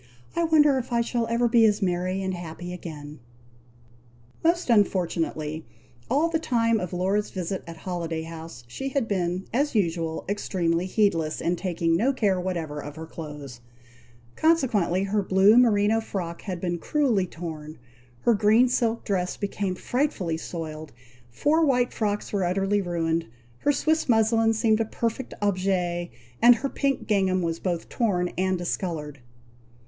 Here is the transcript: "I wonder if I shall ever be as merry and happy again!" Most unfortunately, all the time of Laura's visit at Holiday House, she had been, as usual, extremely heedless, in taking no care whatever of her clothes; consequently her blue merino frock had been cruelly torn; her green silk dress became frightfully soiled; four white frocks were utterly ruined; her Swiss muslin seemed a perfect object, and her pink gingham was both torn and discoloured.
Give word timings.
"I 0.35 0.45
wonder 0.45 0.79
if 0.79 0.91
I 0.91 1.01
shall 1.01 1.27
ever 1.27 1.47
be 1.47 1.63
as 1.65 1.79
merry 1.79 2.23
and 2.23 2.33
happy 2.33 2.73
again!" 2.73 3.19
Most 4.43 4.67
unfortunately, 4.71 5.63
all 6.09 6.27
the 6.27 6.39
time 6.39 6.79
of 6.79 6.91
Laura's 6.91 7.29
visit 7.29 7.63
at 7.67 7.77
Holiday 7.77 8.23
House, 8.23 8.63
she 8.67 8.89
had 8.89 9.07
been, 9.07 9.45
as 9.53 9.75
usual, 9.75 10.25
extremely 10.27 10.87
heedless, 10.87 11.39
in 11.39 11.55
taking 11.55 11.95
no 11.95 12.13
care 12.13 12.39
whatever 12.39 12.79
of 12.79 12.95
her 12.95 13.05
clothes; 13.05 13.61
consequently 14.35 15.03
her 15.03 15.21
blue 15.21 15.55
merino 15.55 16.01
frock 16.01 16.41
had 16.41 16.59
been 16.59 16.79
cruelly 16.79 17.27
torn; 17.27 17.77
her 18.21 18.33
green 18.33 18.67
silk 18.67 19.03
dress 19.05 19.37
became 19.37 19.75
frightfully 19.75 20.35
soiled; 20.35 20.91
four 21.29 21.63
white 21.63 21.93
frocks 21.93 22.33
were 22.33 22.43
utterly 22.43 22.81
ruined; 22.81 23.27
her 23.59 23.71
Swiss 23.71 24.09
muslin 24.09 24.51
seemed 24.51 24.79
a 24.79 24.85
perfect 24.85 25.35
object, 25.43 26.11
and 26.41 26.55
her 26.55 26.69
pink 26.69 27.05
gingham 27.05 27.43
was 27.43 27.59
both 27.59 27.87
torn 27.87 28.29
and 28.35 28.57
discoloured. 28.57 29.19